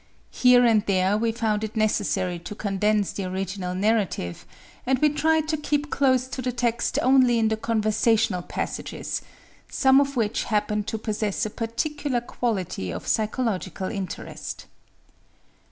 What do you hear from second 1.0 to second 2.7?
we found it necessary to